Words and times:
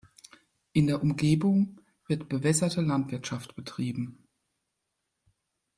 In 0.73 0.87
der 0.87 0.99
Umgebung 1.03 1.79
wird 2.07 2.27
bewässerte 2.27 2.81
Landwirtschaft 2.81 3.55
betrieben. 3.55 4.25